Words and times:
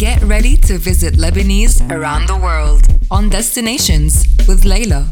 Get 0.00 0.22
ready 0.22 0.56
to 0.56 0.78
visit 0.78 1.18
Lebanese 1.18 1.78
around 1.90 2.26
the 2.26 2.34
world 2.34 2.88
on 3.10 3.28
Destinations 3.28 4.24
with 4.48 4.64
Layla. 4.64 5.04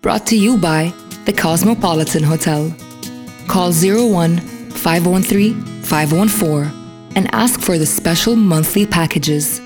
Brought 0.00 0.26
to 0.26 0.36
you 0.36 0.58
by 0.58 0.92
the 1.24 1.32
Cosmopolitan 1.32 2.24
Hotel. 2.24 2.74
Call 3.46 3.70
01 3.70 4.38
513 4.70 5.62
514 5.84 7.12
and 7.14 7.32
ask 7.32 7.60
for 7.60 7.78
the 7.78 7.86
special 7.86 8.34
monthly 8.34 8.86
packages. 8.86 9.60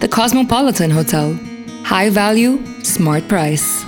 The 0.00 0.08
Cosmopolitan 0.08 0.90
Hotel. 0.90 1.32
High 1.82 2.10
value, 2.10 2.62
smart 2.84 3.28
price. 3.28 3.82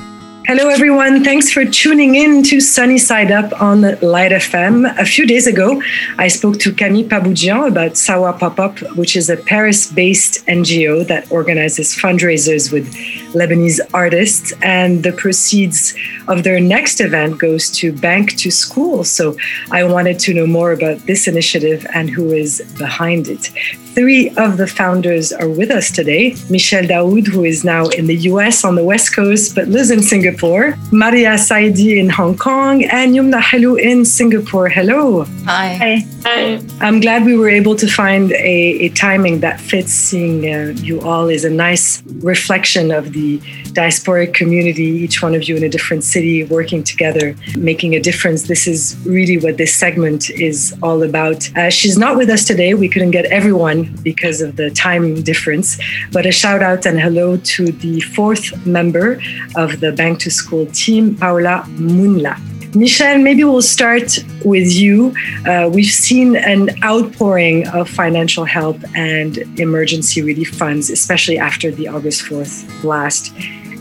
Hello, 0.55 0.69
everyone. 0.69 1.25
Thanks 1.25 1.51
for 1.51 1.65
tuning 1.65 2.15
in 2.15 2.43
to 2.43 2.61
Sunny 2.61 2.99
Side 2.99 3.33
Up 3.33 3.59
on 3.59 3.81
Light 4.03 4.33
FM. 4.33 4.85
A 4.99 5.07
few 5.07 5.27
days 5.27 5.47
ago, 5.47 5.83
I 6.19 6.29
spoke 6.29 6.59
to 6.59 6.75
Camille 6.75 7.09
Paboudian 7.09 7.69
about 7.69 7.97
Sawa 7.97 8.35
Pop 8.35 8.61
Up, 8.61 8.79
which 8.95 9.17
is 9.17 9.31
a 9.31 9.39
Paris 9.39 9.91
based 9.91 10.45
NGO 10.47 11.09
that 11.09 11.33
organizes 11.33 11.97
fundraisers 11.97 12.71
with 12.71 12.93
Lebanese 13.33 13.81
artists. 13.95 14.53
And 14.61 15.03
the 15.03 15.13
proceeds 15.13 15.95
of 16.29 16.45
their 16.45 16.61
next 16.61 17.01
event 17.01 17.39
goes 17.39 17.71
to 17.79 17.91
Bank 17.91 18.37
to 18.37 18.51
School. 18.51 19.05
So 19.05 19.35
I 19.71 19.85
wanted 19.85 20.19
to 20.19 20.35
know 20.35 20.47
more 20.47 20.73
about 20.73 20.99
this 21.07 21.27
initiative 21.27 21.87
and 21.95 22.11
who 22.11 22.31
is 22.31 22.61
behind 22.77 23.29
it. 23.29 23.51
Three 23.95 24.31
of 24.37 24.57
the 24.57 24.67
founders 24.67 25.33
are 25.33 25.49
with 25.49 25.71
us 25.71 25.91
today. 25.91 26.35
Michelle 26.49 26.85
Daoud, 26.85 27.27
who 27.27 27.45
is 27.45 27.63
now 27.63 27.89
in 27.89 28.07
the 28.07 28.17
US 28.31 28.65
on 28.65 28.75
the 28.75 28.85
West 28.85 29.15
Coast 29.15 29.55
but 29.55 29.69
lives 29.69 29.91
in 29.91 30.03
Singapore. 30.03 30.42
Maria 30.43 31.35
Saidi 31.35 32.01
in 32.01 32.09
Hong 32.11 32.37
Kong 32.37 32.83
and 32.85 33.15
Yumna 33.15 33.41
Halu 33.41 33.81
in 33.81 34.05
Singapore. 34.05 34.69
Hello. 34.69 35.23
Hi. 35.45 36.05
Hi. 36.25 36.61
I'm 36.81 36.99
glad 36.99 37.25
we 37.25 37.37
were 37.37 37.49
able 37.49 37.77
to 37.77 37.87
find 37.87 38.33
a, 38.33 38.87
a 38.87 38.89
timing 38.89 39.39
that 39.41 39.61
fits. 39.61 39.93
Seeing 39.93 40.53
uh, 40.53 40.75
you 40.83 41.01
all 41.03 41.29
is 41.29 41.45
a 41.45 41.51
nice 41.51 42.03
reflection 42.25 42.91
of 42.91 43.13
the 43.13 43.39
diasporic 43.73 44.35
community, 44.35 44.83
each 45.05 45.23
one 45.23 45.35
of 45.37 45.45
you 45.45 45.57
in 45.57 45.63
a 45.63 45.69
different 45.69 46.03
city 46.03 46.43
working 46.45 46.83
together, 46.83 47.37
making 47.57 47.95
a 47.95 48.01
difference. 48.01 48.49
This 48.49 48.67
is 48.67 48.97
really 49.07 49.39
what 49.39 49.59
this 49.59 49.73
segment 49.73 50.29
is 50.31 50.77
all 50.83 51.05
about. 51.05 51.49
Uh, 51.57 51.71
she's 51.71 51.97
not 51.97 52.17
with 52.17 52.29
us 52.29 52.45
today. 52.45 52.75
We 52.75 52.89
couldn't 52.89 53.13
get 53.13 53.27
everyone 53.27 53.95
because 54.03 54.41
of 54.41 54.57
the 54.57 54.71
time 54.71 55.23
difference, 55.23 55.79
but 56.11 56.27
a 56.27 56.33
shout 56.33 56.63
out 56.63 56.85
and 56.85 57.01
hello 57.01 57.37
to 57.37 57.71
the 57.71 58.01
fourth 58.01 58.67
member 58.67 59.23
of 59.55 59.79
the 59.79 59.93
Bank 59.93 60.19
to 60.23 60.31
School 60.31 60.67
team, 60.67 61.17
Paola 61.17 61.65
Munla. 61.77 62.37
Michelle, 62.75 63.19
maybe 63.19 63.45
we'll 63.45 63.61
start 63.61 64.19
with 64.45 64.73
you. 64.73 65.15
Uh, 65.47 65.69
we've 65.73 65.97
seen 66.09 66.37
an 66.37 66.71
outpouring 66.83 67.69
of 67.69 67.89
financial 67.89 68.47
help 68.47 68.79
and 68.95 69.39
emergency 69.61 70.23
relief 70.23 70.55
funds, 70.55 70.89
especially 70.89 71.39
after 71.39 71.71
the 71.71 71.87
August 71.89 72.23
4th 72.23 72.65
blast. 72.81 73.35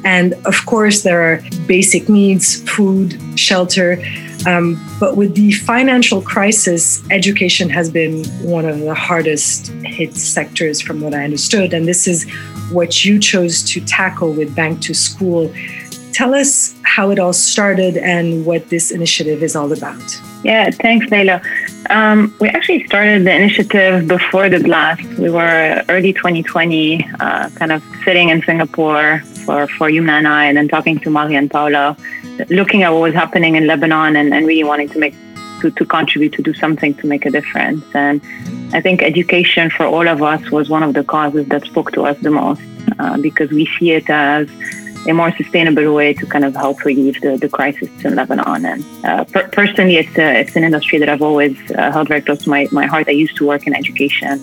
And 0.04 0.34
of 0.46 0.66
course, 0.66 1.04
there 1.04 1.22
are 1.22 1.42
basic 1.68 2.10
needs 2.10 2.68
food, 2.70 3.18
shelter. 3.40 4.02
Um, 4.46 4.84
but 5.00 5.16
with 5.16 5.36
the 5.36 5.52
financial 5.52 6.22
crisis, 6.22 7.02
education 7.12 7.70
has 7.70 7.90
been 7.90 8.26
one 8.42 8.66
of 8.66 8.80
the 8.80 8.96
hardest 8.96 9.68
hit 9.86 10.16
sectors, 10.16 10.82
from 10.82 11.00
what 11.02 11.14
I 11.14 11.24
understood. 11.24 11.74
And 11.74 11.88
this 11.88 12.08
is 12.08 12.30
what 12.72 13.06
you 13.06 13.20
chose 13.20 13.64
to 13.72 13.82
tackle 13.82 14.34
with 14.34 14.56
Bank 14.56 14.82
to 14.82 14.94
School. 14.94 15.54
Tell 16.22 16.36
us 16.36 16.76
how 16.84 17.10
it 17.10 17.18
all 17.18 17.34
started 17.34 17.98
and 17.98 18.46
what 18.46 18.70
this 18.70 18.92
initiative 18.92 19.42
is 19.42 19.56
all 19.56 19.72
about. 19.74 20.08
Yeah, 20.44 20.70
thanks, 20.70 21.08
Layla. 21.08 21.42
Um, 21.90 22.32
we 22.40 22.48
actually 22.48 22.86
started 22.86 23.26
the 23.26 23.34
initiative 23.34 24.08
before 24.08 24.48
the 24.48 24.60
blast. 24.60 25.02
We 25.18 25.32
were 25.32 25.84
early 25.90 26.14
2020, 26.14 27.04
uh, 27.20 27.50
kind 27.56 27.72
of 27.72 27.82
sitting 28.06 28.30
in 28.30 28.44
Singapore 28.44 29.24
for, 29.46 29.66
for 29.66 29.90
Yumna 29.90 30.20
and 30.20 30.28
I, 30.28 30.46
and 30.46 30.58
then 30.58 30.68
talking 30.68 31.00
to 31.00 31.10
Maria 31.10 31.40
and 31.40 31.50
Paula, 31.50 31.98
looking 32.50 32.84
at 32.84 32.92
what 32.92 33.02
was 33.02 33.16
happening 33.16 33.56
in 33.56 33.66
Lebanon 33.66 34.16
and, 34.16 34.32
and 34.32 34.46
really 34.46 34.64
wanting 34.64 34.90
to 34.90 35.00
make 35.00 35.16
to, 35.62 35.72
to 35.72 35.86
contribute 35.86 36.34
to 36.34 36.44
do 36.44 36.54
something 36.54 36.94
to 37.02 37.08
make 37.08 37.26
a 37.26 37.32
difference. 37.32 37.84
And 37.96 38.22
I 38.76 38.80
think 38.80 39.02
education 39.02 39.72
for 39.72 39.88
all 39.88 40.08
of 40.08 40.22
us 40.22 40.52
was 40.52 40.70
one 40.70 40.84
of 40.84 40.94
the 40.94 41.04
causes 41.04 41.48
that 41.48 41.64
spoke 41.66 41.92
to 41.94 42.06
us 42.06 42.20
the 42.20 42.30
most 42.30 42.62
uh, 43.00 43.18
because 43.18 43.50
we 43.50 43.66
see 43.80 43.94
it 43.94 44.08
as 44.08 44.48
a 45.08 45.14
more 45.14 45.36
sustainable 45.36 45.94
way 45.94 46.14
to 46.14 46.26
kind 46.26 46.46
of 46.46 46.56
help 46.56 46.84
relieve 46.86 47.20
the, 47.22 47.38
the 47.38 47.50
crisis 47.50 47.90
in 48.04 48.16
Lebanon. 48.16 48.66
And 48.66 49.06
uh, 49.06 49.24
per- 49.26 49.48
personally, 49.50 49.98
it's, 49.98 50.18
a, 50.18 50.40
it's 50.42 50.56
an 50.56 50.64
industry 50.64 51.00
that 51.00 51.10
I've 51.10 51.22
always 51.22 51.58
uh, 51.72 51.92
held 51.92 52.08
very 52.08 52.22
close 52.22 52.44
to 52.44 52.50
my, 52.50 52.68
my 52.72 52.86
heart. 52.86 53.08
I 53.08 53.12
used 53.12 53.36
to 53.38 53.48
work 53.48 53.66
in 53.68 53.74
education. 53.76 54.42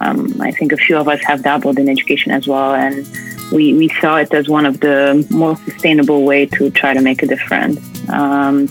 Um, 0.00 0.40
I 0.40 0.52
think 0.52 0.72
a 0.72 0.76
few 0.76 0.96
of 0.96 1.08
us 1.08 1.20
have 1.24 1.42
dabbled 1.42 1.78
in 1.78 1.88
education 1.88 2.32
as 2.32 2.46
well. 2.46 2.74
And 2.74 3.06
we, 3.52 3.74
we 3.74 3.88
saw 4.00 4.16
it 4.16 4.32
as 4.32 4.48
one 4.48 4.64
of 4.64 4.80
the 4.80 5.26
most 5.30 5.64
sustainable 5.64 6.24
way 6.24 6.46
to 6.46 6.70
try 6.70 6.94
to 6.94 7.00
make 7.00 7.22
a 7.22 7.26
difference. 7.26 7.80
Um, 8.08 8.68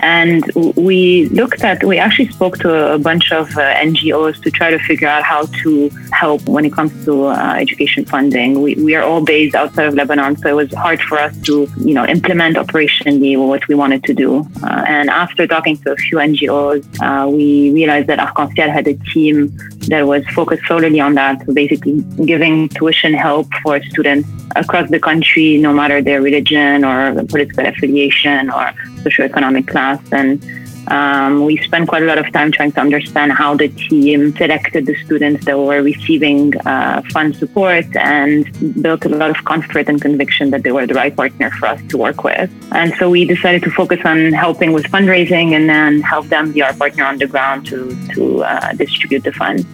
and 0.00 0.44
we 0.76 1.28
looked 1.28 1.62
at, 1.62 1.82
we 1.84 1.98
actually 1.98 2.28
spoke 2.28 2.58
to 2.58 2.92
a 2.94 2.98
bunch 2.98 3.32
of 3.32 3.50
uh, 3.56 3.74
NGOs 3.74 4.42
to 4.42 4.50
try 4.50 4.70
to 4.70 4.78
figure 4.78 5.08
out 5.08 5.22
how 5.22 5.46
to 5.62 5.88
help 6.12 6.42
when 6.48 6.64
it 6.64 6.72
comes 6.72 6.92
to 7.04 7.26
uh, 7.26 7.54
education 7.58 8.04
funding. 8.04 8.62
We, 8.62 8.74
we 8.74 8.94
are 8.94 9.02
all 9.02 9.22
based 9.24 9.54
outside 9.54 9.86
of 9.86 9.94
Lebanon, 9.94 10.36
so 10.36 10.48
it 10.48 10.52
was 10.52 10.72
hard 10.74 11.00
for 11.00 11.18
us 11.18 11.36
to, 11.42 11.68
you 11.78 11.94
know, 11.94 12.06
implement 12.06 12.56
operationally 12.56 13.38
what 13.38 13.66
we 13.68 13.74
wanted 13.74 14.04
to 14.04 14.14
do. 14.14 14.46
Uh, 14.62 14.84
and 14.86 15.10
after 15.10 15.46
talking 15.46 15.76
to 15.78 15.92
a 15.92 15.96
few 15.96 16.18
NGOs, 16.18 16.84
uh, 17.00 17.28
we 17.28 17.72
realized 17.72 18.08
that 18.08 18.18
Arc-en-Ciel 18.18 18.70
had 18.70 18.86
a 18.86 18.94
team 19.12 19.56
that 19.88 20.06
was 20.06 20.26
focused 20.28 20.64
solely 20.66 21.00
on 21.00 21.14
that, 21.14 21.44
so 21.46 21.52
basically 21.52 22.02
giving 22.24 22.68
tuition 22.70 23.14
help 23.14 23.46
for 23.62 23.82
students 23.84 24.28
across 24.56 24.90
the 24.90 24.98
country, 24.98 25.58
no 25.58 25.72
matter 25.72 26.02
their 26.02 26.20
religion 26.20 26.84
or 26.84 27.24
political 27.24 27.66
affiliation 27.66 28.50
or 28.50 28.72
socioeconomic 29.08 29.68
class. 29.68 30.00
And 30.12 30.42
um, 30.88 31.44
we 31.44 31.56
spent 31.58 31.88
quite 31.88 32.02
a 32.02 32.06
lot 32.06 32.18
of 32.18 32.32
time 32.32 32.52
trying 32.52 32.72
to 32.72 32.80
understand 32.80 33.32
how 33.32 33.56
the 33.56 33.68
team 33.68 34.36
selected 34.36 34.86
the 34.86 34.94
students 35.04 35.44
that 35.44 35.58
were 35.58 35.82
receiving 35.82 36.56
uh, 36.58 37.02
fund 37.12 37.34
support 37.36 37.86
and 37.96 38.46
built 38.82 39.04
a 39.04 39.08
lot 39.08 39.30
of 39.30 39.44
comfort 39.44 39.88
and 39.88 40.00
conviction 40.00 40.50
that 40.50 40.62
they 40.62 40.70
were 40.70 40.86
the 40.86 40.94
right 40.94 41.14
partner 41.16 41.50
for 41.52 41.66
us 41.66 41.80
to 41.88 41.98
work 41.98 42.22
with. 42.22 42.50
And 42.72 42.94
so 42.98 43.10
we 43.10 43.24
decided 43.24 43.62
to 43.64 43.70
focus 43.70 44.00
on 44.04 44.32
helping 44.32 44.72
with 44.72 44.84
fundraising 44.84 45.52
and 45.56 45.68
then 45.68 46.02
help 46.02 46.26
them 46.26 46.52
be 46.52 46.62
our 46.62 46.74
partner 46.74 47.04
on 47.04 47.18
the 47.18 47.26
ground 47.26 47.66
to, 47.66 47.96
to 48.14 48.44
uh, 48.44 48.72
distribute 48.74 49.24
the 49.24 49.32
funds. 49.32 49.64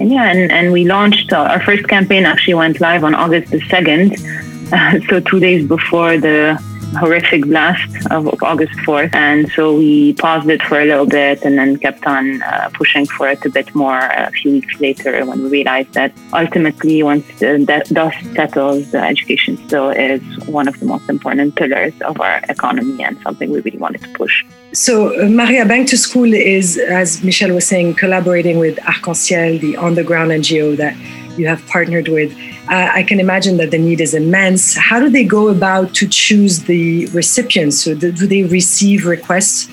And 0.00 0.10
yeah, 0.10 0.30
and, 0.30 0.50
and 0.50 0.72
we 0.72 0.84
launched 0.84 1.32
uh, 1.32 1.38
our 1.38 1.60
first 1.62 1.88
campaign 1.88 2.24
actually 2.24 2.54
went 2.54 2.80
live 2.80 3.04
on 3.04 3.14
August 3.14 3.52
the 3.52 3.60
2nd. 3.60 4.18
so 5.08 5.20
two 5.20 5.38
days 5.38 5.66
before 5.66 6.18
the 6.18 6.60
horrific 6.94 7.44
blast 7.46 7.94
of, 8.10 8.28
of, 8.28 8.42
August 8.42 8.74
4th. 8.86 9.14
And 9.14 9.50
so 9.52 9.76
we 9.76 10.12
paused 10.14 10.48
it 10.48 10.62
for 10.62 10.80
a 10.80 10.84
little 10.84 11.06
bit 11.06 11.42
and 11.42 11.58
then 11.58 11.78
kept 11.78 12.06
on 12.06 12.42
uh, 12.42 12.70
pushing 12.74 13.06
for 13.06 13.28
it 13.28 13.44
a 13.44 13.50
bit 13.50 13.74
more 13.74 13.98
a 13.98 14.30
few 14.30 14.52
weeks 14.52 14.80
later 14.80 15.24
when 15.26 15.42
we 15.42 15.48
realized 15.48 15.92
that 15.94 16.12
ultimately, 16.32 17.02
once 17.02 17.26
the 17.38 17.58
dust 17.92 18.18
settles, 18.34 18.94
education 18.94 19.56
still 19.66 19.90
is 19.90 20.22
one 20.46 20.68
of 20.68 20.78
the 20.80 20.86
most 20.86 21.08
important 21.08 21.54
pillars 21.56 21.94
of 22.02 22.20
our 22.20 22.40
economy 22.48 23.02
and 23.02 23.20
something 23.22 23.50
we 23.50 23.60
really 23.60 23.78
wanted 23.78 24.02
to 24.02 24.08
push. 24.10 24.44
So, 24.72 25.18
uh, 25.20 25.28
Maria 25.28 25.64
Bank 25.64 25.88
to 25.88 25.96
School 25.96 26.32
is, 26.32 26.76
as 26.78 27.22
Michelle 27.22 27.54
was 27.54 27.66
saying, 27.66 27.94
collaborating 27.94 28.58
with 28.58 28.78
Arc-en-Ciel, 28.86 29.58
the 29.58 29.76
on-the-ground 29.76 30.30
NGO 30.30 30.76
that 30.76 30.96
you 31.38 31.46
have 31.46 31.64
partnered 31.66 32.08
with. 32.08 32.32
Uh, 32.68 32.90
I 32.92 33.02
can 33.02 33.20
imagine 33.20 33.56
that 33.58 33.70
the 33.70 33.78
need 33.78 34.00
is 34.00 34.14
immense. 34.14 34.76
How 34.76 34.98
do 34.98 35.08
they 35.08 35.24
go 35.24 35.48
about 35.48 35.94
to 35.94 36.08
choose 36.08 36.64
the 36.64 37.06
recipients? 37.06 37.78
So, 37.78 37.94
do, 37.94 38.10
they 38.12 38.42
receive 38.44 39.06
requests 39.06 39.68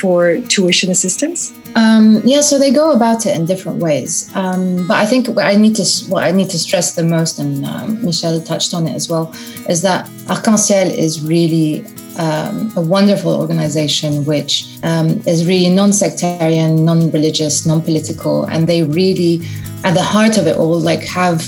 for 0.00 0.40
tuition 0.42 0.90
assistance? 0.90 1.52
Um, 1.76 2.20
yeah, 2.24 2.40
so 2.40 2.58
they 2.58 2.70
go 2.70 2.92
about 2.92 3.26
it 3.26 3.36
in 3.36 3.46
different 3.46 3.78
ways. 3.78 4.30
Um, 4.36 4.86
but 4.86 4.96
I 4.96 5.06
think 5.06 5.28
what 5.28 5.46
I 5.46 5.56
need 5.56 5.74
to 5.76 5.84
what 6.08 6.22
I 6.22 6.30
need 6.30 6.50
to 6.50 6.58
stress 6.58 6.94
the 6.94 7.02
most, 7.02 7.38
and 7.38 7.64
um, 7.64 8.04
Michelle 8.04 8.40
touched 8.40 8.74
on 8.74 8.86
it 8.86 8.94
as 8.94 9.08
well, 9.08 9.34
is 9.68 9.82
that 9.82 10.08
Arc-en-Ciel 10.28 10.88
is 10.88 11.22
really 11.22 11.84
um, 12.18 12.72
a 12.76 12.80
wonderful 12.80 13.34
organization 13.34 14.24
which 14.24 14.78
um, 14.82 15.20
is 15.26 15.46
really 15.46 15.70
non-sectarian, 15.74 16.84
non-religious, 16.84 17.66
non-political, 17.66 18.44
and 18.44 18.68
they 18.68 18.82
really, 18.82 19.42
at 19.84 19.94
the 19.94 20.02
heart 20.02 20.38
of 20.38 20.46
it 20.46 20.56
all, 20.56 20.80
like 20.80 21.02
have 21.04 21.46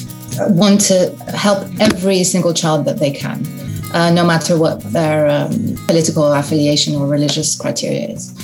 want 0.49 0.81
to 0.83 1.15
help 1.35 1.67
every 1.81 2.23
single 2.23 2.53
child 2.53 2.85
that 2.85 2.99
they 2.99 3.11
can, 3.11 3.45
uh, 3.95 4.11
no 4.11 4.25
matter 4.25 4.59
what 4.59 4.81
their 4.93 5.27
um, 5.29 5.77
political 5.87 6.33
affiliation 6.33 6.95
or 6.95 7.07
religious 7.07 7.57
criteria 7.57 8.09
is. 8.09 8.35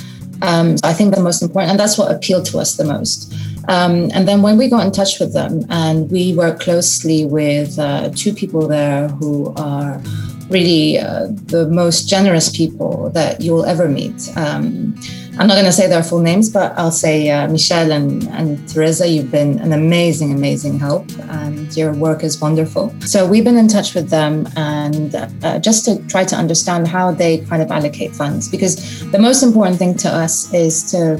Um, 0.41 0.77
so 0.77 0.87
I 0.87 0.93
think 0.93 1.13
the 1.15 1.21
most 1.21 1.41
important, 1.41 1.71
and 1.71 1.79
that's 1.79 1.97
what 1.97 2.11
appealed 2.11 2.45
to 2.47 2.59
us 2.59 2.75
the 2.75 2.83
most. 2.83 3.33
Um, 3.69 4.09
and 4.13 4.27
then 4.27 4.41
when 4.41 4.57
we 4.57 4.67
got 4.67 4.85
in 4.85 4.91
touch 4.91 5.19
with 5.19 5.31
them, 5.31 5.65
and 5.69 6.11
we 6.11 6.33
work 6.33 6.59
closely 6.59 7.25
with 7.25 7.79
uh, 7.79 8.09
two 8.15 8.33
people 8.33 8.67
there 8.67 9.07
who 9.07 9.53
are 9.55 10.01
really 10.49 10.99
uh, 10.99 11.27
the 11.45 11.67
most 11.69 12.09
generous 12.09 12.49
people 12.49 13.09
that 13.11 13.39
you'll 13.41 13.65
ever 13.65 13.87
meet. 13.87 14.35
Um, 14.35 14.95
I'm 15.39 15.47
not 15.47 15.55
going 15.55 15.65
to 15.65 15.71
say 15.71 15.87
their 15.87 16.03
full 16.03 16.19
names, 16.19 16.47
but 16.47 16.77
I'll 16.77 16.91
say 16.91 17.31
uh, 17.31 17.47
Michelle 17.47 17.91
and, 17.91 18.27
and 18.29 18.69
Teresa, 18.69 19.07
you've 19.07 19.31
been 19.31 19.57
an 19.59 19.73
amazing, 19.73 20.31
amazing 20.31 20.77
help, 20.77 21.09
and 21.21 21.75
your 21.75 21.91
work 21.91 22.23
is 22.23 22.39
wonderful. 22.39 22.93
So 22.99 23.27
we've 23.27 23.43
been 23.43 23.57
in 23.57 23.67
touch 23.67 23.95
with 23.95 24.11
them 24.11 24.47
and 24.55 25.15
uh, 25.15 25.57
just 25.57 25.85
to 25.85 25.97
try 26.07 26.23
to 26.23 26.35
understand 26.35 26.87
how 26.87 27.11
they 27.11 27.39
kind 27.39 27.63
of 27.63 27.71
allocate 27.71 28.15
funds, 28.15 28.47
because 28.47 29.09
the 29.09 29.17
most 29.17 29.41
important 29.41 29.79
thing 29.79 29.95
to 29.97 30.09
us 30.09 30.53
is 30.53 30.91
to 30.91 31.15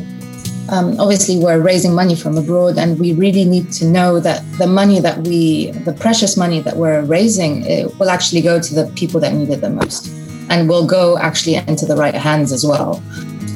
um, 0.70 1.00
obviously 1.00 1.40
we're 1.40 1.60
raising 1.60 1.96
money 1.96 2.16
from 2.16 2.38
abroad 2.38 2.78
and 2.78 3.00
we 3.00 3.14
really 3.14 3.46
need 3.46 3.72
to 3.74 3.86
know 3.86 4.20
that 4.20 4.44
the 4.60 4.68
money 4.68 5.00
that 5.00 5.18
we 5.28 5.72
the 5.72 5.92
precious 5.92 6.38
money 6.38 6.62
that 6.62 6.78
we're 6.78 7.02
raising 7.02 7.64
will 7.98 8.10
actually 8.10 8.42
go 8.42 8.62
to 8.62 8.74
the 8.74 8.90
people 8.96 9.20
that 9.20 9.34
need 9.34 9.50
it 9.50 9.60
the 9.60 9.70
most 9.70 10.08
and 10.50 10.70
will 10.70 10.88
go 10.88 11.18
actually 11.18 11.56
into 11.56 11.86
the 11.86 11.98
right 11.98 12.16
hands 12.16 12.54
as 12.54 12.66
well 12.66 13.04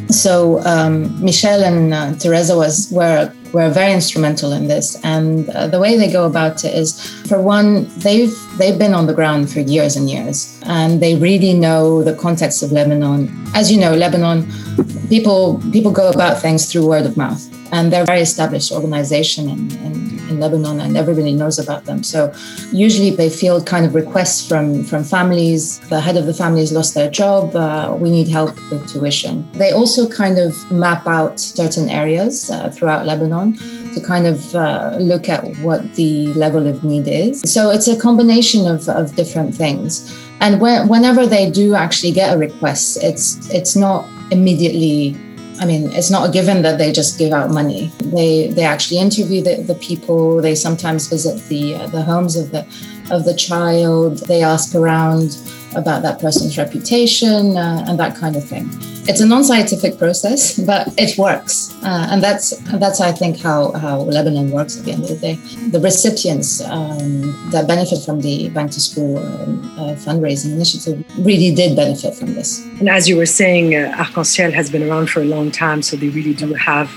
so 0.10 0.60
um, 0.66 1.24
Michelle 1.24 1.64
and 1.64 1.94
uh, 1.94 2.16
Teresa 2.16 2.56
was 2.56 2.90
were 2.92 3.32
were 3.54 3.70
very 3.70 3.94
instrumental 3.94 4.52
in 4.52 4.68
this, 4.68 4.98
and 5.04 5.50
uh, 5.50 5.68
the 5.68 5.80
way 5.80 5.98
they 5.98 6.12
go 6.12 6.26
about 6.26 6.64
it 6.66 6.74
is, 6.74 7.00
for 7.28 7.42
one, 7.42 7.88
they've 8.00 8.34
they've 8.58 8.78
been 8.78 8.94
on 8.94 9.08
the 9.08 9.14
ground 9.14 9.52
for 9.52 9.60
years 9.60 9.96
and 9.96 10.10
years, 10.10 10.60
and 10.66 11.02
they 11.02 11.16
really 11.16 11.54
know 11.54 12.04
the 12.04 12.16
context 12.16 12.64
of 12.64 12.72
Lebanon. 12.72 13.30
As 13.54 13.72
you 13.72 13.80
know, 13.80 13.94
Lebanon 13.96 14.48
people 15.10 15.62
people 15.72 15.92
go 15.92 16.10
about 16.10 16.42
things 16.42 16.72
through 16.72 16.88
word 16.88 17.06
of 17.06 17.18
mouth, 17.18 17.42
and 17.72 17.92
they're 17.92 18.04
a 18.04 18.06
very 18.06 18.22
established 18.22 18.72
organization 18.72 19.50
in, 19.50 19.72
in, 19.86 20.07
in, 20.30 20.40
Lebanon, 20.40 20.80
and 20.80 20.96
everybody 20.98 21.34
knows 21.34 21.60
about 21.60 21.86
them. 21.86 22.04
So 22.04 22.34
usually 22.72 23.12
they 23.12 23.30
field 23.30 23.66
kind 23.66 23.86
of 23.86 23.96
requests 23.96 24.48
from 24.48 24.84
from 24.84 25.04
families. 25.04 25.80
The 25.90 26.00
head 26.00 26.18
of 26.18 26.26
the 26.26 26.34
family 26.34 26.62
has 26.62 26.72
lost 26.72 26.94
their 26.94 27.10
job. 27.10 27.56
Uh, 27.56 27.96
we 28.00 28.10
need 28.10 28.28
help 28.28 28.56
with 28.70 28.88
tuition. 28.88 29.50
They 29.54 29.72
also 29.72 30.08
kind 30.10 30.38
of 30.38 30.52
map 30.72 31.08
out 31.08 31.40
certain 31.40 31.90
areas 31.90 32.50
uh, 32.50 32.70
throughout 32.70 33.06
Lebanon 33.06 33.58
to 33.94 34.00
kind 34.02 34.28
of 34.28 34.56
uh, 34.56 34.98
look 35.00 35.30
at 35.30 35.44
what 35.58 35.82
the 35.96 36.28
level 36.34 36.68
of 36.68 36.84
need 36.84 37.08
is. 37.08 37.42
So 37.52 37.72
it's 37.72 37.88
a 37.88 37.98
combination 38.00 38.68
of, 38.68 38.88
of 38.90 39.16
different 39.16 39.56
things. 39.56 40.14
And 40.40 40.62
when, 40.62 40.88
whenever 40.88 41.26
they 41.26 41.50
do 41.50 41.74
actually 41.74 42.12
get 42.12 42.36
a 42.36 42.38
request, 42.38 43.04
it's 43.04 43.50
it's 43.50 43.76
not 43.76 44.06
immediately 44.32 45.18
I 45.60 45.66
mean, 45.66 45.92
it's 45.92 46.12
not 46.12 46.30
a 46.30 46.32
given 46.32 46.62
that 46.62 46.78
they 46.78 46.92
just 46.92 47.18
give 47.18 47.34
out 47.34 47.50
money. 47.52 47.92
They 48.04 48.48
they 48.48 48.64
actually 48.64 49.00
interview 49.00 49.42
the, 49.42 49.64
the 49.64 49.76
people. 49.76 50.42
They 50.42 50.56
sometimes 50.56 51.08
visit 51.08 51.44
the 51.50 51.76
uh, 51.76 51.88
the 51.88 52.04
homes 52.04 52.36
of 52.36 52.52
the 52.52 52.66
of 53.12 53.26
the 53.26 53.34
child. 53.34 54.20
They 54.28 54.44
ask 54.44 54.76
around 54.76 55.38
about 55.78 56.02
that 56.02 56.20
person's 56.20 56.58
reputation 56.58 57.56
uh, 57.56 57.86
and 57.88 58.00
that 58.00 58.16
kind 58.16 58.36
of 58.36 58.44
thing. 58.44 58.68
It's 59.10 59.22
a 59.22 59.26
non-scientific 59.26 59.98
process, 59.98 60.60
but 60.60 60.90
it 60.98 61.18
works, 61.18 61.74
uh, 61.82 62.08
and 62.12 62.22
that's 62.22 62.58
that's 62.84 63.00
I 63.00 63.14
think 63.14 63.40
how 63.40 63.72
how 63.72 64.00
Lebanon 64.00 64.52
works 64.52 64.78
at 64.78 64.84
the 64.84 64.92
end 64.92 65.04
of 65.04 65.10
the 65.10 65.16
day. 65.16 65.36
The 65.70 65.80
recipients 65.80 66.60
um, 66.62 67.22
that 67.52 67.68
benefit 67.68 68.00
from 68.04 68.20
the 68.20 68.50
Bank 68.50 68.72
to 68.72 68.82
School 68.82 69.18
uh, 69.20 69.96
fundraising 69.96 70.52
initiative 70.52 71.06
really 71.20 71.56
did 71.56 71.78
benefit 71.78 72.16
from 72.16 72.34
this. 72.34 72.66
And 72.80 72.90
as 72.90 73.08
you 73.08 73.16
were 73.16 73.32
saying, 73.42 73.76
uh, 73.76 73.96
Arc-en-Ciel 73.98 74.52
has 74.52 74.70
been 74.70 74.84
around 74.84 75.10
for 75.10 75.22
a 75.22 75.26
long 75.26 75.52
time, 75.52 75.82
so 75.82 75.96
they 75.96 76.10
really 76.10 76.34
do 76.34 76.54
have 76.54 76.92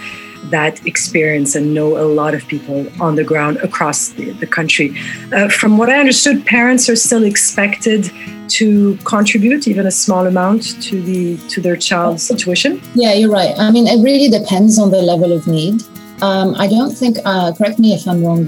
that 0.44 0.84
experience 0.86 1.54
and 1.54 1.74
know 1.74 1.96
a 1.98 2.06
lot 2.06 2.34
of 2.34 2.46
people 2.46 2.86
on 3.00 3.16
the 3.16 3.24
ground 3.24 3.58
across 3.58 4.08
the, 4.10 4.30
the 4.32 4.46
country. 4.46 4.96
Uh, 5.32 5.48
from 5.48 5.78
what 5.78 5.90
I 5.90 5.98
understood, 5.98 6.46
parents 6.46 6.88
are 6.88 6.96
still 6.96 7.24
expected 7.24 8.10
to 8.48 8.96
contribute 9.04 9.68
even 9.68 9.86
a 9.86 9.90
small 9.90 10.26
amount 10.26 10.82
to 10.82 11.00
the 11.00 11.36
to 11.48 11.60
their 11.60 11.76
child's 11.76 12.28
tuition. 12.36 12.80
Yeah, 12.94 13.12
you're 13.14 13.30
right. 13.30 13.54
I 13.58 13.70
mean, 13.70 13.86
it 13.86 14.02
really 14.02 14.28
depends 14.28 14.78
on 14.78 14.90
the 14.90 15.02
level 15.02 15.32
of 15.32 15.46
need. 15.46 15.82
Um, 16.22 16.54
I 16.56 16.66
don't 16.66 16.90
think. 16.90 17.18
Uh, 17.24 17.52
correct 17.52 17.78
me 17.78 17.94
if 17.94 18.06
I'm 18.06 18.24
wrong, 18.24 18.44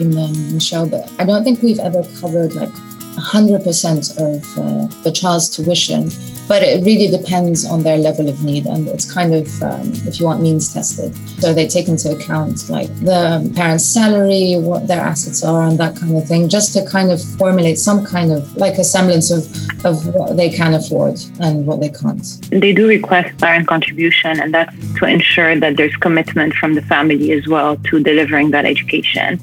Michelle, 0.52 0.88
but 0.88 1.10
I 1.18 1.24
don't 1.24 1.44
think 1.44 1.62
we've 1.62 1.78
ever 1.78 2.02
covered 2.20 2.54
like 2.54 2.72
100% 3.16 4.16
of 4.18 4.58
uh, 4.58 5.02
the 5.02 5.12
child's 5.12 5.48
tuition 5.48 6.10
but 6.52 6.62
it 6.62 6.84
really 6.84 7.08
depends 7.08 7.64
on 7.64 7.82
their 7.82 7.96
level 7.96 8.28
of 8.28 8.44
need 8.44 8.66
and 8.66 8.86
it's 8.86 9.10
kind 9.10 9.32
of 9.32 9.46
um, 9.62 9.90
if 10.06 10.20
you 10.20 10.26
want 10.26 10.42
means 10.42 10.70
tested. 10.70 11.16
So 11.40 11.54
they 11.54 11.66
take 11.66 11.88
into 11.88 12.14
account 12.14 12.68
like 12.68 12.88
the 13.00 13.50
parent's 13.56 13.86
salary 13.86 14.56
what 14.58 14.86
their 14.86 15.00
assets 15.00 15.42
are 15.42 15.62
and 15.62 15.78
that 15.78 15.96
kind 15.96 16.14
of 16.14 16.28
thing 16.28 16.50
just 16.50 16.74
to 16.74 16.84
kind 16.84 17.10
of 17.10 17.24
formulate 17.38 17.78
some 17.78 18.04
kind 18.04 18.30
of 18.30 18.54
like 18.54 18.74
a 18.74 18.84
semblance 18.84 19.30
of 19.30 19.42
of 19.86 20.06
what 20.14 20.36
they 20.36 20.50
can 20.50 20.74
afford 20.74 21.18
and 21.40 21.64
what 21.64 21.80
they 21.80 21.88
can't. 21.88 22.26
They 22.50 22.74
do 22.74 22.86
request 22.86 23.38
parent 23.38 23.66
contribution 23.66 24.38
and 24.38 24.52
that's 24.52 24.76
to 24.98 25.06
ensure 25.06 25.58
that 25.58 25.78
there's 25.78 25.96
commitment 25.96 26.52
from 26.52 26.74
the 26.74 26.82
family 26.82 27.32
as 27.32 27.48
well 27.48 27.78
to 27.88 28.02
delivering 28.02 28.50
that 28.50 28.66
education 28.66 29.40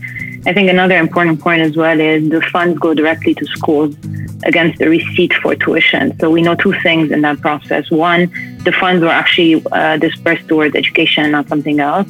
I 0.49 0.53
think 0.53 0.67
another 0.67 0.97
important 0.97 1.39
point 1.39 1.61
as 1.61 1.77
well 1.77 1.99
is 1.99 2.27
the 2.27 2.41
funds 2.41 2.79
go 2.79 2.95
directly 2.95 3.35
to 3.35 3.45
schools 3.45 3.95
against 4.43 4.79
the 4.79 4.89
receipt 4.89 5.31
for 5.35 5.53
tuition. 5.53 6.17
So 6.19 6.31
we 6.31 6.41
know 6.41 6.55
two 6.55 6.73
things 6.81 7.11
in 7.11 7.21
that 7.21 7.39
process. 7.39 7.91
One, 7.91 8.31
the 8.63 8.71
funds 8.71 9.03
were 9.03 9.15
actually 9.21 9.63
uh, 9.71 9.97
dispersed 9.97 10.47
towards 10.47 10.75
education, 10.75 11.29
not 11.29 11.47
something 11.49 11.79
else. 11.79 12.07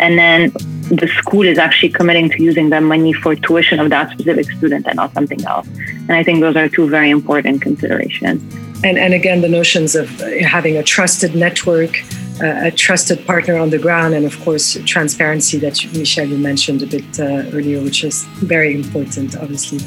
And 0.00 0.16
then 0.16 0.52
the 0.88 1.06
school 1.18 1.42
is 1.42 1.58
actually 1.58 1.90
committing 1.90 2.30
to 2.30 2.42
using 2.42 2.70
that 2.70 2.82
money 2.82 3.12
for 3.12 3.36
tuition 3.36 3.78
of 3.78 3.90
that 3.90 4.10
specific 4.12 4.50
student 4.52 4.86
and 4.86 4.96
not 4.96 5.12
something 5.12 5.44
else. 5.44 5.68
And 6.08 6.12
I 6.12 6.22
think 6.22 6.40
those 6.40 6.56
are 6.56 6.70
two 6.70 6.88
very 6.88 7.10
important 7.10 7.60
considerations. 7.60 8.40
And, 8.82 8.96
and 8.96 9.12
again, 9.12 9.42
the 9.42 9.50
notions 9.50 9.94
of 9.94 10.08
having 10.40 10.78
a 10.78 10.82
trusted 10.82 11.34
network, 11.34 12.02
a 12.40 12.70
trusted 12.70 13.26
partner 13.26 13.56
on 13.58 13.70
the 13.70 13.78
ground, 13.78 14.14
and 14.14 14.24
of 14.24 14.38
course, 14.40 14.78
transparency 14.86 15.58
that 15.58 15.78
Michelle 15.96 16.26
you 16.26 16.38
mentioned 16.38 16.82
a 16.82 16.86
bit 16.86 17.20
uh, 17.20 17.50
earlier, 17.52 17.82
which 17.82 18.04
is 18.04 18.24
very 18.40 18.74
important, 18.74 19.36
obviously 19.36 19.78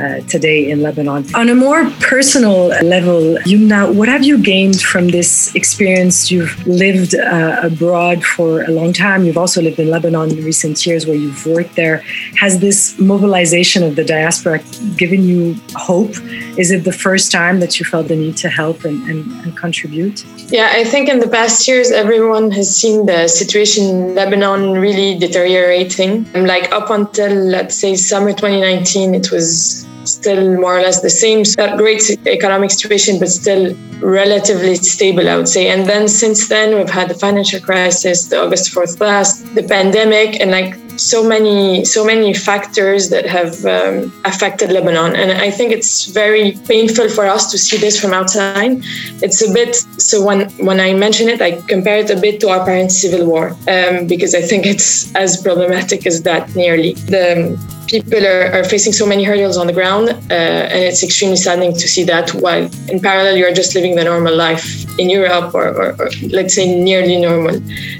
uh, 0.00 0.20
today 0.22 0.70
in 0.70 0.82
Lebanon. 0.82 1.24
On 1.34 1.48
a 1.48 1.54
more 1.54 1.90
personal 2.00 2.68
level, 2.96 3.36
Yumna, 3.44 3.94
what 3.94 4.08
have 4.08 4.24
you 4.24 4.38
gained 4.42 4.80
from 4.80 5.08
this 5.08 5.54
experience? 5.54 6.30
You've 6.30 6.54
lived 6.66 7.14
uh, 7.14 7.60
abroad 7.62 8.24
for 8.24 8.62
a 8.62 8.70
long 8.70 8.92
time. 8.92 9.24
You've 9.24 9.38
also 9.38 9.60
lived 9.60 9.78
in 9.78 9.88
Lebanon 9.90 10.30
in 10.30 10.44
recent 10.44 10.86
years 10.86 11.06
where 11.06 11.16
you've 11.16 11.44
worked 11.46 11.76
there. 11.76 11.98
Has 12.36 12.60
this 12.60 12.98
mobilization 12.98 13.82
of 13.82 13.96
the 13.96 14.04
diaspora 14.04 14.60
given 14.96 15.22
you 15.22 15.56
hope? 15.76 16.14
Is 16.56 16.70
it 16.70 16.84
the 16.84 16.92
first 16.92 17.30
time 17.30 17.60
that 17.60 17.78
you 17.78 17.84
felt 17.84 18.08
the 18.08 18.16
need 18.16 18.36
to 18.38 18.48
help 18.48 18.84
and, 18.84 18.98
and, 19.08 19.30
and 19.42 19.56
contribute? 19.56 20.24
Yeah, 20.50 20.70
I 20.72 20.84
think 20.84 21.08
in 21.08 21.20
the 21.20 21.28
past 21.28 21.68
years, 21.68 21.90
everyone 21.90 22.50
has 22.52 22.74
seen 22.74 23.06
the 23.06 23.28
situation 23.28 23.84
in 23.84 24.14
Lebanon 24.14 24.72
really 24.72 25.18
deteriorating. 25.18 26.30
Like 26.32 26.72
up 26.72 26.90
until, 26.90 27.32
let's 27.32 27.76
say, 27.76 27.94
summer 27.96 28.32
2019, 28.32 29.14
it 29.14 29.30
was 29.30 29.86
still 30.04 30.60
more 30.60 30.78
or 30.78 30.82
less 30.82 31.00
the 31.00 31.10
same. 31.10 31.44
Not 31.58 31.78
great 31.78 32.02
economic 32.26 32.70
situation, 32.70 33.18
but 33.18 33.28
still 33.28 33.74
relatively 34.00 34.76
stable, 34.76 35.28
I 35.28 35.36
would 35.36 35.48
say. 35.48 35.68
And 35.68 35.86
then 35.86 36.08
since 36.08 36.48
then, 36.48 36.76
we've 36.76 36.90
had 36.90 37.08
the 37.08 37.14
financial 37.14 37.60
crisis, 37.60 38.26
the 38.26 38.42
August 38.42 38.72
4th 38.74 38.98
blast, 38.98 39.54
the 39.54 39.62
pandemic, 39.62 40.40
and 40.40 40.50
like 40.50 40.74
so 41.00 41.26
many 41.26 41.84
so 41.84 42.04
many 42.04 42.34
factors 42.34 43.08
that 43.08 43.24
have 43.26 43.64
um, 43.64 44.12
affected 44.24 44.70
Lebanon, 44.70 45.16
and 45.16 45.32
I 45.32 45.50
think 45.50 45.72
it's 45.72 46.06
very 46.06 46.52
painful 46.68 47.08
for 47.08 47.26
us 47.26 47.50
to 47.52 47.58
see 47.58 47.78
this 47.78 47.98
from 47.98 48.12
outside. 48.12 48.82
It's 49.22 49.40
a 49.42 49.52
bit 49.52 49.76
so 49.76 50.22
when 50.22 50.50
when 50.68 50.78
I 50.78 50.92
mention 50.92 51.28
it, 51.28 51.40
I 51.40 51.60
compare 51.62 51.98
it 51.98 52.10
a 52.10 52.20
bit 52.20 52.40
to 52.40 52.50
our 52.50 52.64
parents' 52.64 52.98
civil 53.00 53.26
war 53.26 53.56
um, 53.68 54.06
because 54.06 54.34
I 54.34 54.42
think 54.42 54.66
it's 54.66 55.14
as 55.14 55.40
problematic 55.42 56.06
as 56.06 56.22
that 56.22 56.54
nearly. 56.54 56.92
The 56.94 57.58
people 57.90 58.24
are, 58.24 58.52
are 58.52 58.64
facing 58.64 58.92
so 58.92 59.04
many 59.04 59.24
hurdles 59.24 59.56
on 59.56 59.66
the 59.66 59.72
ground, 59.72 60.08
uh, 60.08 60.72
and 60.74 60.82
it's 60.84 61.02
extremely 61.02 61.36
saddening 61.36 61.72
to 61.72 61.88
see 61.88 62.04
that 62.04 62.30
while 62.34 62.70
in 62.88 63.00
parallel 63.00 63.36
you're 63.36 63.52
just 63.52 63.74
living 63.74 63.96
the 63.96 64.04
normal 64.04 64.34
life 64.34 64.64
in 64.98 65.10
Europe 65.10 65.52
or, 65.54 65.68
or, 65.68 65.88
or 65.98 66.08
let's 66.28 66.54
say 66.54 66.66
nearly 66.80 67.20
normal 67.20 67.56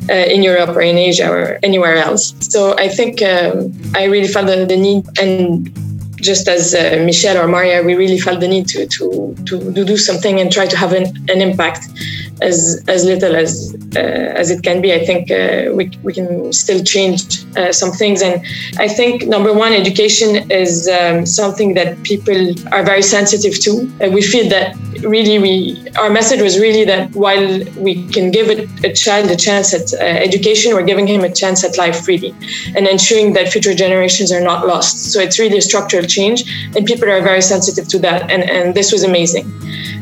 uh, 0.09 0.35
in 0.35 0.42
Europe 0.42 0.70
or 0.76 0.80
in 0.80 0.97
Asia 0.97 1.28
or 1.28 1.59
anywhere 1.62 1.97
else. 1.97 2.35
So 2.40 2.76
I 2.78 2.88
think 2.88 3.20
um, 3.23 3.73
I 3.94 4.04
really 4.04 4.28
felt 4.28 4.47
the, 4.47 4.64
the 4.64 4.76
need 4.76 5.04
and 5.20 5.68
just 6.20 6.49
as 6.49 6.75
uh, 6.75 7.02
Michelle 7.04 7.38
or 7.42 7.49
Maria, 7.49 7.82
we 7.82 7.94
really 7.94 8.18
felt 8.18 8.40
the 8.40 8.49
need 8.49 8.68
to, 8.68 8.87
to, 8.87 9.35
to, 9.47 9.85
do 9.85 9.97
something 9.97 10.38
and 10.38 10.52
try 10.52 10.66
to 10.66 10.76
have 10.76 10.92
an, 10.92 11.06
an 11.30 11.40
impact 11.40 11.88
as, 12.42 12.82
as 12.88 13.04
little 13.04 13.37
as, 13.37 13.76
uh, 13.97 13.99
as 13.99 14.50
it 14.50 14.62
can 14.62 14.80
be. 14.80 14.92
I 14.92 15.04
think 15.04 15.30
uh, 15.30 15.73
we, 15.75 15.90
we 16.02 16.12
can 16.12 16.52
still 16.52 16.82
change 16.82 17.44
uh, 17.56 17.73
some 17.73 17.92
things. 17.92 18.23
And 18.23 18.42
I 18.78 18.88
think 18.88 19.26
number 19.26 19.52
one, 19.52 19.73
education 19.73 20.50
is 20.50 20.88
um, 20.88 21.26
something 21.26 21.75
that 21.75 22.02
people 22.02 22.54
are 22.73 22.82
very 22.82 23.02
sensitive 23.02 23.59
to. 23.61 24.11
we 24.11 24.23
feel 24.23 24.49
that 24.50 24.76
really 25.02 25.38
we, 25.38 25.88
our 25.97 26.11
message 26.11 26.40
was 26.40 26.59
really 26.59 26.85
that 26.85 27.14
while 27.14 27.64
we 27.76 28.06
can 28.09 28.30
give 28.30 28.49
a, 28.49 28.68
a 28.87 28.92
child 28.92 29.30
a 29.30 29.37
chance 29.37 29.73
at 29.75 29.92
uh, 29.94 30.04
education, 30.04 30.75
we're 30.75 30.85
giving 30.85 31.06
him 31.06 31.23
a 31.23 31.32
chance 31.32 31.64
at 31.64 31.76
life 31.78 32.06
really, 32.06 32.35
and 32.76 32.87
ensuring 32.87 33.32
that 33.32 33.49
future 33.49 33.75
generations 33.75 34.32
are 34.32 34.40
not 34.40 34.66
lost. 34.66 35.12
So 35.12 35.20
it's 35.20 35.38
really 35.38 35.59
a 35.59 35.62
structural 35.62 36.04
change, 36.04 36.44
and 36.76 36.87
people 36.87 37.09
are 37.09 37.23
very 37.23 37.42
sensitive 37.42 37.88
to 37.88 37.99
that. 38.00 38.30
And, 38.30 38.42
and 38.42 38.75
this 38.75 38.92
was 38.92 39.02
amazing 39.02 39.50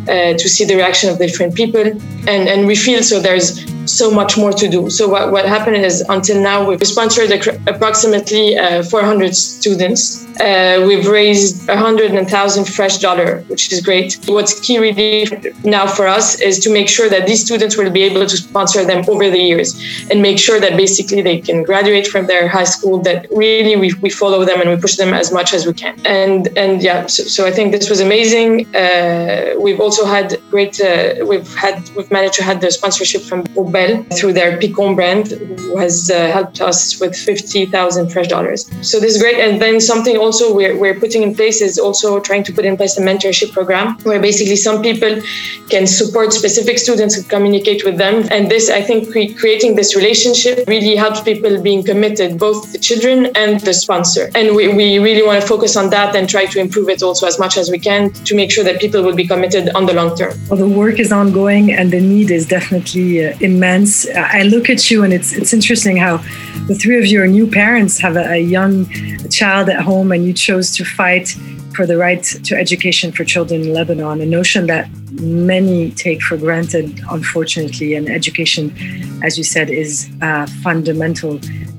uh, 0.09 0.35
to 0.35 0.49
see 0.49 0.65
the 0.65 0.77
reaction 0.77 1.11
of 1.11 1.19
different 1.19 1.55
people. 1.55 1.81
And, 1.81 2.49
and 2.49 2.67
we 2.67 2.77
feel 2.77 3.03
so 3.03 3.21
there's 3.21 3.65
so 3.89 4.11
much 4.11 4.37
more 4.37 4.53
to 4.53 4.69
do. 4.69 4.91
So 4.91 5.09
what, 5.09 5.33
what 5.33 5.47
happened 5.47 5.77
is 5.77 6.03
until 6.09 6.41
now 6.41 6.69
we've 6.69 6.87
sponsored 6.87 7.31
approximately 7.67 8.57
uh, 8.57 8.83
400 8.83 9.35
students. 9.35 10.27
Uh, 10.41 10.85
we've 10.87 11.07
raised 11.07 11.67
100,000 11.67 12.65
fresh 12.65 12.99
dollar, 12.99 13.41
which 13.49 13.73
is 13.73 13.81
great. 13.81 14.19
What's 14.27 14.61
key 14.61 14.79
really 14.79 15.27
now 15.65 15.87
for 15.87 16.07
us 16.07 16.41
is 16.41 16.59
to 16.61 16.73
make 16.73 16.89
sure 16.89 17.09
that 17.09 17.27
these 17.27 17.45
students 17.45 17.77
will 17.77 17.91
be 17.91 18.03
able 18.03 18.27
to 18.27 18.37
sponsor 18.37 18.85
them 18.85 19.05
over 19.09 19.31
the 19.31 19.39
years 19.39 19.75
and 20.11 20.23
make 20.23 20.39
sure 20.39 20.61
that 20.61 20.77
basically 20.77 21.23
they 21.23 21.41
can 21.41 21.63
graduate 21.63 22.07
from 22.07 22.27
their 22.27 22.47
high 22.47 22.65
school, 22.65 22.99
that 23.01 23.27
really 23.33 23.75
we, 23.77 23.93
we 24.01 24.11
follow 24.11 24.45
them 24.45 24.61
and 24.61 24.71
we 24.71 24.77
push 24.77 24.97
them 24.97 25.13
as 25.13 25.33
much 25.33 25.53
as 25.53 25.67
we 25.67 25.73
can. 25.73 25.99
And 26.05 26.49
and 26.57 26.83
yeah, 26.83 27.07
so, 27.07 27.25
so 27.25 27.47
I 27.47 27.51
think 27.51 27.73
this 27.73 27.89
was 27.91 28.01
amazing. 28.01 28.75
Uh, 28.75 29.55
we've 29.59 29.81
also 29.81 29.98
had 30.05 30.41
great, 30.51 30.81
uh, 30.81 31.25
we've 31.27 31.55
had, 31.55 31.89
we've 31.97 32.11
managed 32.11 32.35
to 32.35 32.45
have 32.45 32.61
the 32.61 32.71
sponsorship 32.71 33.23
from 33.23 33.45
Obel 33.55 34.07
through 34.17 34.33
their 34.33 34.59
Picon 34.59 34.95
brand, 34.95 35.29
who 35.29 35.77
has 35.77 36.11
uh, 36.11 36.31
helped 36.31 36.61
us 36.61 37.01
with 37.01 37.17
50,000 37.17 38.11
fresh 38.11 38.29
dollars. 38.29 38.71
So 38.83 39.01
this 39.01 39.15
is 39.17 39.23
great. 39.23 39.39
And 39.39 39.61
then 39.61 39.81
something 39.81 40.17
also 40.17 40.55
we're, 40.55 40.77
we're 40.79 40.99
putting 40.99 41.23
in 41.23 41.35
place 41.35 41.61
is 41.61 41.79
also 41.79 42.21
trying 42.21 42.45
to 42.45 42.53
put 42.53 42.65
in 42.65 42.77
place 42.77 42.99
a 42.99 43.03
mentorship 43.03 43.53
program 43.53 43.99
where 44.03 44.21
basically 44.21 44.57
some 44.57 44.83
people 44.83 45.21
can 45.71 45.87
support 45.87 46.33
specific 46.33 46.79
students 46.79 47.17
and 47.17 47.29
communicate 47.29 47.85
with 47.85 47.99
them. 47.99 48.27
And 48.31 48.51
this, 48.51 48.71
I 48.71 48.83
think, 48.83 49.11
cre- 49.13 49.39
creating 49.39 49.77
this 49.77 49.95
relationship 49.95 50.67
really 50.67 50.97
helps 50.97 51.21
people 51.21 51.61
being 51.63 51.83
committed, 51.83 52.39
both 52.39 52.73
the 52.73 52.79
children 52.79 53.27
and 53.37 53.61
the 53.61 53.75
sponsor. 53.75 54.31
And 54.35 54.55
we, 54.55 54.69
we 54.69 54.99
really 54.99 55.25
want 55.27 55.41
to 55.41 55.47
focus 55.47 55.77
on 55.77 55.91
that 55.91 56.17
and 56.17 56.29
try 56.29 56.47
to 56.47 56.61
improve 56.61 56.89
it 56.89 57.03
also 57.03 57.27
as 57.27 57.39
much 57.39 57.57
as 57.57 57.71
we 57.71 57.79
can 57.79 58.11
to 58.29 58.35
make 58.35 58.51
sure 58.51 58.65
that 58.65 58.81
people 58.81 59.03
will 59.03 59.15
be 59.15 59.27
committed 59.27 59.71
on 59.75 59.87
the 59.89 59.95
long 59.95 60.17
term. 60.17 60.35
Well, 60.49 60.59
the 60.59 60.69
work 60.69 60.99
is 60.99 61.11
ongoing 61.13 61.73
and 61.73 61.91
the 61.91 62.01
need 62.01 62.31
is 62.31 62.47
definitely 62.47 63.25
uh, 63.25 63.37
immense. 63.41 64.07
I 64.15 64.43
look 64.43 64.69
at 64.71 64.91
you 64.91 65.03
and 65.05 65.13
it's 65.13 65.33
it's 65.33 65.53
interesting 65.53 65.97
how 65.97 66.19
the 66.69 66.75
three 66.75 66.99
of 66.99 67.07
you 67.07 67.23
are 67.23 67.27
new 67.27 67.47
parents, 67.47 67.99
have 67.99 68.17
a, 68.17 68.25
a 68.33 68.41
young 68.57 68.87
child 69.31 69.69
at 69.69 69.81
home, 69.81 70.13
and 70.13 70.25
you 70.27 70.33
chose 70.33 70.67
to 70.77 70.85
fight 70.85 71.35
for 71.79 71.87
the 71.87 71.97
right 71.97 72.25
to 72.47 72.53
education 72.57 73.13
for 73.13 73.25
children 73.25 73.61
in 73.61 73.73
Lebanon, 73.73 74.21
a 74.21 74.27
notion 74.27 74.67
that 74.67 74.85
many 75.47 75.93
take 75.93 76.21
for 76.29 76.37
granted, 76.37 76.87
unfortunately. 77.09 77.95
And 77.95 78.05
education, 78.21 78.65
as 79.23 79.39
you 79.39 79.45
said, 79.45 79.71
is 79.71 80.11
a 80.21 80.49
fundamental 80.65 81.39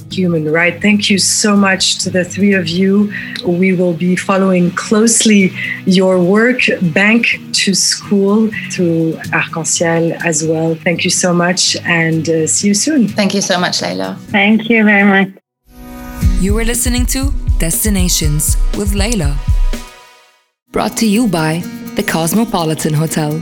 human 0.09 0.45
right. 0.59 0.81
Thank 0.81 1.09
you 1.09 1.17
so 1.17 1.51
much 1.67 1.83
to 2.03 2.09
the 2.09 2.23
three 2.23 2.53
of 2.53 2.69
you. 2.69 3.11
We 3.45 3.69
will 3.79 3.93
be 4.07 4.15
following 4.15 4.71
closely 4.71 5.51
your 5.85 6.15
work, 6.37 6.61
Bank 6.99 7.23
to 7.63 7.73
School, 7.73 8.49
through 8.71 9.19
Arc-en-Ciel 9.33 10.13
as 10.23 10.37
well. 10.49 10.75
Thank 10.75 11.03
you 11.03 11.11
so 11.23 11.33
much 11.33 11.75
and 12.03 12.23
uh, 12.29 12.47
see 12.47 12.69
you 12.69 12.73
soon. 12.73 13.09
Thank 13.09 13.33
you 13.33 13.41
so 13.41 13.59
much, 13.59 13.81
Layla. 13.81 14.17
Thank 14.31 14.69
you 14.69 14.79
very 14.85 15.07
much. 15.13 15.29
You 16.39 16.53
were 16.53 16.63
listening 16.63 17.05
to 17.07 17.21
Destinations 17.59 18.55
with 18.77 18.93
Layla. 18.93 19.35
Brought 20.71 20.97
to 20.97 21.07
you 21.07 21.27
by 21.27 21.63
the 21.95 22.03
Cosmopolitan 22.03 22.93
Hotel. 22.93 23.41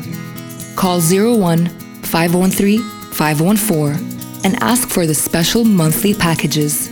Call 0.77 1.01
01 1.01 1.67
513 2.03 2.79
514 2.79 4.46
and 4.46 4.55
ask 4.63 4.88
for 4.88 5.05
the 5.05 5.13
special 5.13 5.65
monthly 5.65 6.13
packages. 6.13 6.88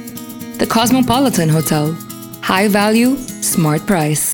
The 0.57 0.67
Cosmopolitan 0.67 1.47
Hotel. 1.47 1.93
High 2.41 2.67
value, 2.67 3.15
smart 3.15 3.87
price. 3.87 4.33